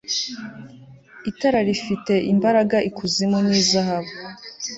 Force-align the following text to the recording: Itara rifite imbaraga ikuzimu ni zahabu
Itara 1.29 1.59
rifite 1.67 2.13
imbaraga 2.33 2.77
ikuzimu 2.89 3.37
ni 3.47 3.61
zahabu 3.69 4.13